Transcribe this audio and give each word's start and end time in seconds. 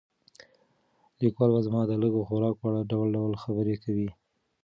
کلیوال 1.15 1.49
به 1.53 1.59
زما 1.67 1.81
د 1.87 1.91
لږ 2.01 2.13
خوراک 2.27 2.55
په 2.59 2.65
اړه 2.69 2.81
ډول 2.91 3.07
ډول 3.17 3.33
خبرې 3.43 3.75
کوي. 3.83 4.09